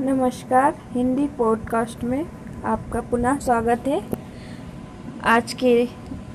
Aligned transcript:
नमस्कार, 0.00 0.74
हिंदी 0.92 1.26
पॉडकास्ट 1.26 2.04
में 2.04 2.26
आपका 2.64 3.00
पुनः 3.00 3.38
स्वागत 3.38 3.82
है। 3.86 4.02
आज 5.22 5.52
के 5.52 5.88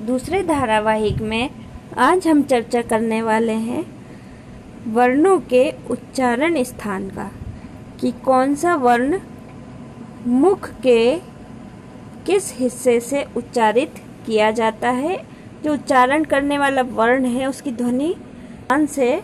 दूसरे 0.06 0.42
धारावाहिक 0.42 1.22
में 1.22 1.50
आज 1.98 2.28
हम 2.28 2.42
चर्चा 2.42 2.82
करने 2.82 3.22
वाले 3.22 3.52
हैं 3.52 3.84
वर्णों 4.86 5.38
के 5.40 5.70
उच्चारण 5.90 6.62
स्थान 6.62 7.08
का, 7.08 7.30
कि 8.00 8.12
कौन 8.12 8.54
सा 8.54 8.74
वर्ण 8.74 9.18
मुख 10.26 10.70
के 10.82 11.18
किस 12.26 12.52
हिस्से 12.58 13.00
से 13.00 13.24
उच्चारित 13.36 13.94
किया 14.26 14.50
जाता 14.50 14.90
है। 14.90 15.16
जो 15.64 15.72
उच्चारण 15.72 16.24
करने 16.24 16.58
वाला 16.58 16.82
वर्ण 16.82 17.24
है, 17.24 17.46
उसकी 17.46 17.72
ध्वनि 17.72 18.14
से 18.72 19.22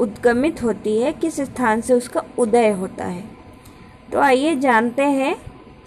उद्गमित 0.00 0.62
होती 0.62 1.00
है, 1.00 1.12
किस 1.12 1.40
स्थान 1.40 1.80
से 1.80 1.94
उसका 1.94 2.22
उदय 2.38 2.70
होता 2.70 3.04
है। 3.04 3.41
तो 4.12 4.18
आइए 4.18 4.56
जानते 4.56 5.02
हैं 5.02 5.36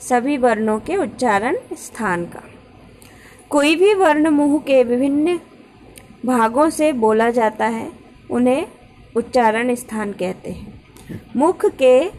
सभी 0.02 0.38
वर्णों 0.38 0.80
के 0.80 0.96
उच्चारण 0.96 1.58
स्थान 1.74 2.26
का। 2.26 2.42
कोई 3.50 3.76
भी 3.76 3.94
वर्ण 3.94 4.30
मुँह 4.30 4.58
के 4.60 4.84
विभिन्न 4.84 5.40
भागों 6.26 6.70
से 6.70 6.92
बोला 6.94 7.30
जाता 7.30 7.66
है, 7.66 7.92
उन्हें 8.32 8.68
उच्चारण 9.16 9.76
स्थान 9.76 10.12
कहते 10.12 10.52
हैं। 10.52 10.82
मुख 11.36 11.66
के 11.66 12.10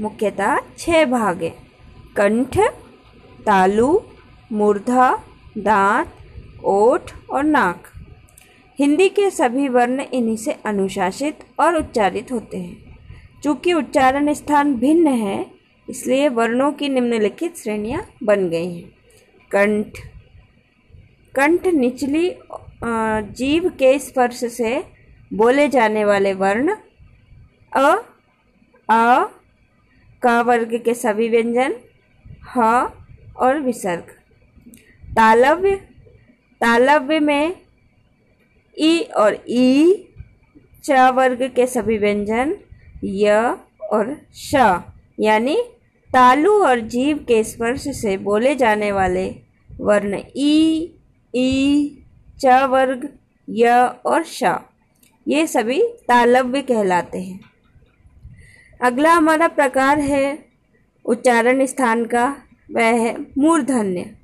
मुख्यतः 0.00 0.58
छह 0.78 1.04
भाग 1.04 1.42
हैं, 1.42 1.54
कंठ, 2.16 2.58
तालु, 3.46 3.98
मूर्धा, 4.52 5.10
दांत, 5.58 6.12
ओठ 6.64 7.12
और 7.30 7.44
नाक। 7.44 7.82
हिंदी 8.78 9.08
के 9.08 9.30
सभी 9.30 9.68
वर्ण 9.68 10.00
इन्हीं 10.00 10.36
से 10.36 10.52
अनुशासित 10.66 11.44
और 11.60 11.76
उच्चारित 11.76 12.32
होते 12.32 12.56
हैं। 12.56 12.98
चूँकि 13.44 13.72
उच्चारण 13.72 14.32
स्थान 14.34 14.74
भिन्न 14.74 15.06
है 15.06 15.55
इसलिए 15.88 16.28
वर्णों 16.28 16.72
की 16.72 16.88
निम्नलिखित 16.88 17.56
श्रेणियाँ 17.56 18.02
बन 18.22 18.48
गई 18.48 18.74
हैं। 18.74 18.88
कंठ। 19.50 19.98
कंठ 21.34 21.66
निचली 21.66 22.30
जीव 23.32 23.68
के 23.68 23.98
स्पर्श 23.98 24.44
से 24.52 24.84
बोले 25.30 25.68
जाने 25.68 26.04
वाले 26.04 26.32
वर्ण, 26.34 26.74
अ 27.72 27.96
आ 28.88 29.24
का 30.22 30.40
वर्ग 30.42 30.74
के 30.84 30.94
सभी 30.94 31.28
व्यंजन, 31.28 31.72
ह, 32.56 32.60
और 33.36 33.60
विसर्ग। 33.60 34.06
तालव्य 35.16 35.76
तालव्य 36.60 37.18
में 37.20 37.54
ई 38.78 38.98
और 39.16 39.34
ई, 39.48 39.92
च 40.84 40.90
वर्ग 41.14 41.42
के 41.56 41.66
सभी 41.66 41.98
व्यंजन, 41.98 42.56
य 43.04 43.56
और 43.90 44.16
श, 44.34 44.54
यानी 45.20 45.56
तालु 46.16 46.52
और 46.52 46.80
जीव 46.80 47.16
के 47.16 47.44
स्पर्श 47.44 47.80
से 47.80 48.16
बोले 48.16 48.54
जाने 48.54 48.92
वाले 48.92 49.36
वर्ण 49.80 50.14
ई 50.36 50.94
ई, 51.34 52.04
च 52.40 52.46
वर्ग, 52.46 53.08
य 53.50 53.68
और 54.06 54.24
श, 54.24 54.42
ये 55.28 55.46
सभी 55.46 55.82
तालव्य 55.82 56.62
कहलाते 56.62 57.18
हैं। 57.18 57.40
अगला 58.82 59.12
हमारा 59.12 59.48
प्रकार 59.48 59.98
है 59.98 60.44
उच्चारण 61.04 61.66
स्थान 61.66 62.04
का, 62.04 62.36
वह 62.72 62.84
है 62.84 63.16
मूर्धन्य। 63.38 64.16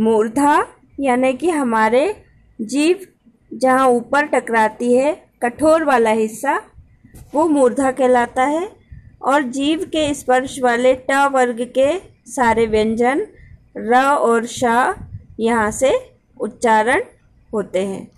मूर्धा 0.00 0.66
यानी 1.00 1.32
कि 1.32 1.50
हमारे 1.50 2.24
जीव, 2.60 3.06
जहाँ 3.54 3.88
ऊपर 3.88 4.26
टकराती 4.26 4.94
है 4.94 5.24
कठोर 5.42 5.84
वाला 5.84 6.10
हिस्सा, 6.10 6.62
वो 7.34 7.48
मूर्धा 7.48 7.90
कहलाता 7.90 8.42
है। 8.42 8.79
और 9.22 9.42
जीव 9.42 9.84
के 9.84 10.14
स्पर्श 10.14 10.58
वाले 10.60 10.94
ट 10.94 11.12
वर्ग 11.32 11.60
के 11.78 11.90
सारे 12.30 12.66
व्यंजन 12.66 13.26
र 13.76 13.94
और 13.96 14.46
श 14.46 14.62
यहाँ 15.40 15.70
से 15.70 15.90
उच्चारण 16.40 17.02
होते 17.54 17.86
हैं। 17.86 18.10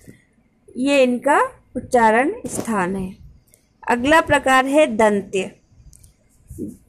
ये 0.77 1.03
इनका 1.03 1.41
उच्चारण 1.77 2.33
स्थान 2.47 2.97
है। 2.97 3.17
अगला 3.89 4.21
प्रकार 4.21 4.67
है 4.67 4.87
दंत्य। 4.87 5.51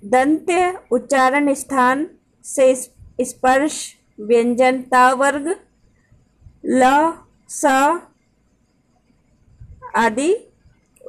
दंत्य 0.06 0.80
उच्चारण 0.92 1.54
स्थान 1.54 2.08
से 2.46 2.76
स्पर्श, 2.76 3.96
व्यंजन 4.20 4.82
ता 4.82 5.12
वर्ग, 5.14 5.56
ल, 6.66 7.14
स 7.50 7.66
आदि 9.96 10.34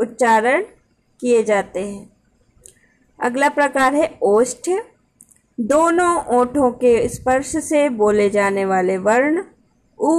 उच्चारण 0.00 0.62
किए 1.20 1.42
जाते 1.42 1.80
हैं। 1.80 2.13
अगला 3.18 3.48
प्रकार 3.48 3.94
है 3.94 4.06
ओष्ठ। 4.22 4.70
दोनों 5.60 6.14
ओठों 6.36 6.70
के 6.72 7.08
स्पर्श 7.08 7.56
से 7.64 7.88
बोले 7.98 8.28
जाने 8.30 8.64
वाले 8.64 8.96
वर्ण 8.98 9.42
उ 9.98 10.14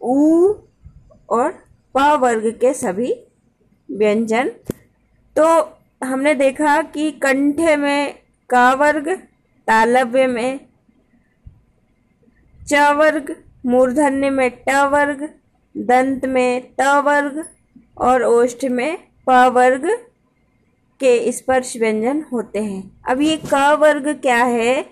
ऊ 0.00 0.52
और 1.28 1.50
प 1.94 2.02
वर्ग 2.22 2.46
के 2.60 2.72
सभी 2.74 3.12
व्यंजन। 3.88 4.48
तो 5.36 5.46
हमने 6.02 6.34
देखा 6.34 6.80
कि 6.82 7.10
कंठ 7.22 7.60
में 7.78 8.14
का 8.50 8.72
वर्ग, 8.74 9.08
तालव्य 9.68 10.26
में 10.26 10.60
च 12.60 12.90
वर्ग, 12.96 13.34
मूर्धन्य 13.66 14.30
में 14.30 14.50
ट 14.58 14.74
वर्ग, 14.92 15.28
दंत 15.74 16.24
में 16.26 16.74
त 16.80 16.88
वर्ग 17.04 17.44
और 17.98 18.22
ओष्ठ 18.24 18.64
में 18.70 18.98
प 19.28 19.46
वर्ग। 19.54 19.88
के 21.04 21.32
स्पर्श 21.32 21.76
व्यंजन 21.76 22.24
होते 22.32 22.58
हैं। 22.58 22.82
अब 23.08 23.20
ये 23.20 23.36
क 23.52 23.62
वर्ग 23.80 24.08
क्या 24.22 24.42
है? 24.44 24.82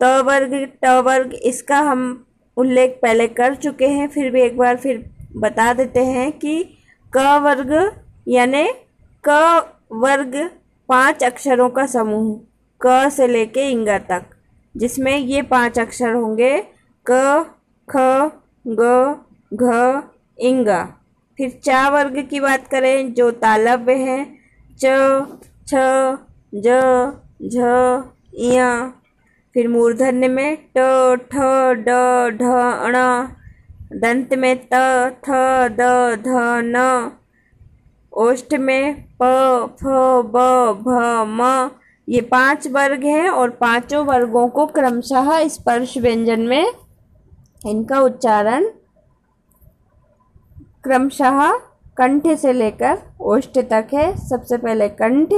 त 0.00 0.04
वर्ग, 0.26 0.52
ट 0.84 0.88
वर्ग, 1.06 1.32
इसका 1.34 1.78
हम 1.80 2.26
उल्लेख 2.56 2.98
पहले 3.02 3.26
कर 3.28 3.54
चुके 3.54 3.86
हैं, 3.88 4.08
फिर 4.08 4.30
भी 4.30 4.40
एक 4.42 4.56
बार 4.58 4.76
फिर 4.76 5.04
बता 5.36 5.72
देते 5.72 6.04
हैं 6.04 6.30
कि 6.32 6.62
क 7.12 7.26
वर्ग 7.42 7.72
यानी 8.28 8.68
क 9.24 9.30
वर्ग 9.92 10.36
पाँच 10.88 11.24
अक्षरों 11.24 11.68
का 11.70 11.86
समूह, 11.86 12.40
क 12.80 13.10
से 13.10 13.26
लेके 13.26 13.68
इंगा 13.70 13.98
तक, 13.98 14.24
जिसमें 14.74 15.16
ये 15.16 15.42
पाँच 15.42 15.78
अक्षर 15.78 16.12
होंगे, 16.12 16.56
क, 17.06 17.44
ख, 17.88 17.96
ग, 18.66 18.82
घ, 19.52 20.02
इंगा। 20.38 20.82
फिर 21.38 21.50
चा 21.64 21.88
वर्ग 21.88 22.18
की 22.30 22.40
बात 22.40 22.66
करें, 22.66 23.12
जो 23.14 23.30
तालव्य 23.30 23.94
है 23.94 24.39
च, 24.78 24.84
छ, 25.68 25.74
ज, 26.54 26.66
झ 27.42 27.56
इया 28.34 28.92
फिर 29.54 29.68
मूर्धन्य 29.68 30.28
में 30.28 30.56
ट, 30.56 30.78
ठ, 31.20 31.36
ड, 31.78 31.90
ढ, 32.38 32.42
अण। 32.80 32.94
दंत 34.00 34.34
में 34.34 34.56
त, 34.56 34.74
थ, 35.24 35.30
द, 35.68 35.80
ध, 36.20 36.60
न। 36.64 37.10
ओष्ठ 38.12 38.54
में 38.54 39.08
प, 39.22 39.24
फ, 39.80 39.84
ब, 40.26 40.38
भ, 40.86 41.24
म। 41.26 41.70
ये 42.08 42.20
पाँच 42.20 42.68
वर्ग 42.68 43.04
हैं 43.04 43.28
और 43.28 43.50
पाँचों 43.50 44.06
वर्गों 44.06 44.48
को 44.48 44.66
क्रमशः 44.66 45.48
स्पर्श 45.48 45.98
व्यंजन 45.98 46.40
में 46.40 46.72
इनका 47.66 48.00
उच्चारण 48.00 48.64
क्रमशः 50.84 51.69
कंठ 51.96 52.26
से 52.38 52.52
लेकर 52.52 52.98
ओष्ठ 53.20 53.58
तक 53.70 53.88
है। 53.94 54.14
सबसे 54.18 54.56
पहले 54.56 54.88
कंठ, 54.88 55.34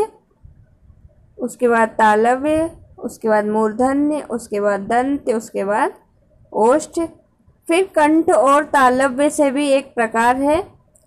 उसके 1.39 1.69
बाद 1.69 1.89
तालव्य, 1.89 2.71
उसके 2.99 3.29
बाद 3.29 3.47
मूर्धन्य, 3.47 4.21
उसके 4.31 4.61
बाद 4.61 4.81
दंत, 4.81 5.31
उसके 5.31 5.65
बाद 5.65 5.95
ओष्ठ। 6.53 7.01
फिर 7.69 7.85
कंठ 7.95 8.31
और 8.31 8.65
तालव्य 8.65 9.31
से 9.31 9.51
भी 9.51 9.69
एक 9.69 9.95
प्रकार 9.95 10.37
है। 10.37 10.61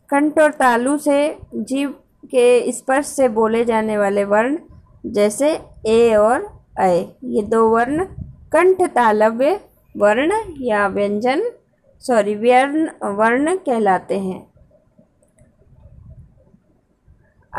कंठ 0.10 0.40
और 0.40 0.52
तालु 0.52 0.98
से 0.98 1.38
जीव 1.56 1.90
के 2.26 2.72
स्पर्श 2.72 3.06
से 3.06 3.28
बोले 3.30 3.64
जाने 3.66 3.98
वाले 3.98 4.24
वर्ण 4.24 4.58
जैसे 5.06 5.50
ए 5.88 6.14
और 6.16 6.48
अय 6.80 7.00
ये 7.24 7.42
दो 7.44 7.68
वर्ण, 7.70 8.04
कंठ, 8.52 8.82
तालव्य, 8.90 9.60
वर्ण 9.96 10.32
या 10.62 10.88
व्यंजन 10.88 11.44
सॉरी 12.04 12.36
व्यर्ण 12.36 12.90
वर्ण 13.12 13.56
कहलाते 13.58 14.20
हैं। 14.20 14.55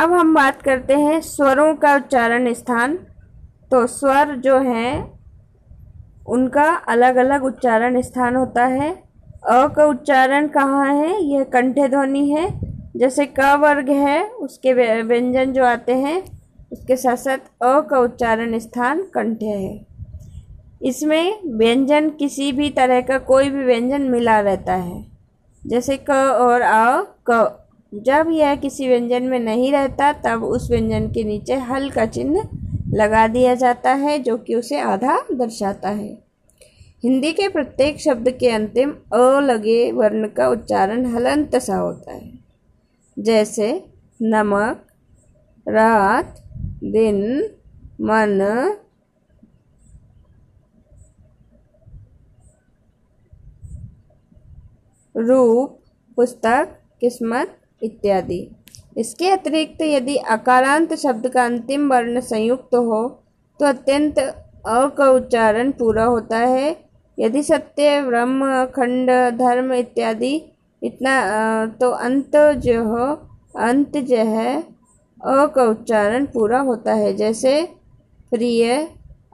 अब 0.01 0.13
हम 0.13 0.35
बात 0.35 0.63
करते 0.63 0.95
हैं 0.95 1.21
स्वरों 1.21 1.75
का 1.75 1.95
उच्चारण 1.97 2.53
स्थान। 2.53 2.97
तो 3.71 3.87
स्वर 3.87 4.37
जो 4.37 4.59
हैं, 4.59 5.21
उनका 6.29 6.75
अलग 6.75 7.17
अलग 7.17 7.45
उच्चारण 7.45 8.01
स्थान 8.03 8.37
होता 8.37 8.65
है। 8.65 8.91
अ 9.47 9.67
का 9.67 9.85
उच्चारण 9.85 10.49
कहाँ 10.49 10.95
है? 10.95 11.25
यह 11.25 11.45
कंठ 11.45 11.79
ध्वनि 11.79 12.31
है। 12.31 12.61
जैसे 12.97 13.27
क 13.27 13.41
वर्ग 13.41 13.89
है, 13.89 14.29
उसके 14.29 15.03
व्यंजन 15.03 15.53
जो 15.53 15.65
आते 15.65 15.95
हैं, 15.95 16.23
उसके 16.73 16.97
साथ 16.97 17.17
साथ 17.17 17.39
अ 17.63 17.81
का 17.81 17.99
उच्चारण 17.99 18.59
स्थान 18.59 19.03
कंठ 19.03 19.43
है। 19.43 19.87
इसमें 20.83 21.39
व्यंजन 21.59 22.11
किसी 22.11 22.53
भी 22.53 22.71
तरह 22.71 23.01
का 23.01 23.19
कोई 23.19 23.51
भी 23.51 23.65
व्यंजन 23.65 24.03
मिला 24.03 24.41
रहता 24.41 24.75
है। 24.75 25.07
जैसे 25.67 25.97
क 25.97 26.11
और 26.41 26.63
आ 26.63 27.03
क 27.31 27.63
जब 27.95 28.27
यह 28.31 28.55
किसी 28.55 28.89
व्यंजन 28.89 29.23
में 29.23 29.39
नहीं 29.39 29.73
रहता, 29.73 30.13
तब 30.13 30.45
उस 30.45 30.71
व्यंजन 30.71 31.09
के 31.09 31.25
नीचे 31.25 31.55
हल 31.55 31.91
का 31.91 32.07
चिन्ह 32.07 32.49
लगा 32.95 33.29
दिया 33.29 33.55
जाता 33.55 33.95
है, 33.95 34.19
जो 34.19 34.37
कि 34.37 34.55
उसे 34.55 34.81
आधा 34.81 35.19
दर्शाता 35.33 35.89
है। 35.89 36.19
हिंदी 37.05 37.33
के 37.33 37.49
प्रत्येक 37.49 38.01
शब्द 38.01 38.31
के 38.31 38.51
अंतिम 38.51 38.91
अ 38.91 39.41
लगे 39.41 39.93
वर्ण 39.93 40.29
का 40.29 40.49
उच्चारण 40.49 41.07
हलंत 41.07 41.57
सा 41.57 41.77
होता 41.77 42.13
है। 42.13 42.39
जैसे, 43.19 43.85
नमक, 44.23 44.87
रात, 45.69 46.43
दिन, 46.85 47.51
मन। 48.01 48.77
रूप, 55.17 55.79
पुस्तक, 56.17 56.81
किस्मत 57.01 57.59
इत्यादि। 57.83 58.41
इसके 58.97 59.29
अतिरिक्त 59.31 59.83
यदि 59.83 60.17
अकारांत 60.31 60.95
शब्द 60.97 61.29
का 61.29 61.45
अंतिम 61.45 61.89
वर्ण 61.91 62.21
संयुक्त 62.23 62.75
हो 62.77 63.01
तो 63.61 63.67
अत्यंत 63.67 64.19
अ 64.19 64.87
का 64.97 65.11
उच्चारण 65.13 65.71
पूरा 65.73 66.05
होता 66.07 66.39
है। 66.39 66.77
यदि 67.19 67.43
सत्य, 67.43 68.01
ब्रह्म 68.03 68.65
खंड 68.75 69.11
धर्म 69.39 69.73
इत्यादि 69.75 70.35
इतना 70.83 71.15
तो 71.81 71.91
अंत 71.91 72.37
जो 72.65 72.83
हो 72.85 73.07
अंत 73.61 73.97
जो 74.09 74.25
है 74.29 74.57
अ 74.57 75.47
का 75.49 75.65
उच्चारण 75.67 76.25
पूरा 76.29 76.59
होता 76.61 76.95
है, 76.95 77.13
जैसे 77.17 77.61
प्रिय, 78.33 78.89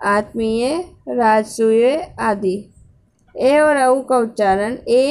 आत्मीय, 0.07 0.77
राजसूय 1.11 1.95
आदि। 2.21 2.57
ए 3.35 3.59
और 3.61 3.77
औ 3.79 4.01
का 4.03 4.19
उच्चारण 4.19 4.77
ए 4.89 5.05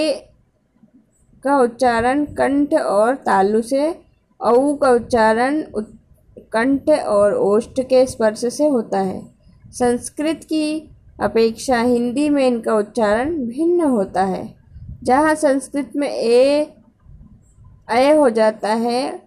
का 1.43 1.57
उच्चारण 1.59 2.25
कंठ 2.25 2.73
और 2.73 3.15
तालु 3.15 3.61
से, 3.61 3.89
औ 4.39 4.75
का 4.75 4.89
उच्चारण 4.89 5.61
कंठ 6.53 6.89
और 6.89 7.33
ओष्ठ 7.33 7.79
के 7.79 8.05
स्पर्श 8.05 8.45
से 8.45 8.67
होता 8.67 8.99
है। 8.99 9.21
संस्कृत 9.71 10.43
की 10.43 10.89
अपेक्षा 11.21 11.81
हिंदी 11.81 12.29
में 12.29 12.47
इनका 12.47 12.75
उच्चारण 12.75 13.35
भिन्न 13.47 13.81
होता 13.81 14.23
है। 14.23 14.53
जहाँ 15.03 15.35
संस्कृत 15.35 15.91
में 15.95 16.09
ए, 16.09 16.63
अय 17.89 18.11
हो 18.11 18.29
जाता 18.29 18.73
है, 18.75 19.21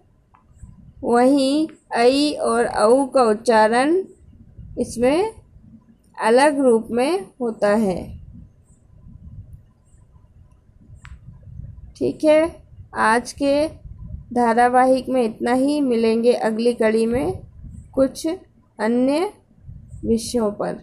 वहीं 1.03 1.67
ऐ 1.93 2.31
और 2.33 2.65
औ 2.65 3.05
का 3.05 3.23
उच्चारण 3.23 3.95
इसमें 4.79 5.33
अलग 6.17 6.59
रूप 6.59 6.87
में 6.91 7.25
होता 7.41 7.69
है। 7.69 8.24
ठीक 11.97 12.23
है? 12.23 12.49
आज 12.93 13.33
के 13.33 13.67
धारावाहिक 14.33 15.09
में 15.09 15.23
इतना 15.23 15.53
ही। 15.53 15.81
मिलेंगे 15.81 16.33
अगली 16.33 16.73
कड़ी 16.73 17.05
में 17.05 17.33
कुछ 17.93 18.27
अन्य 18.79 19.33
विषयों 20.05 20.51
पर। 20.51 20.73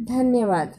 धन्यवाद। 0.00 0.74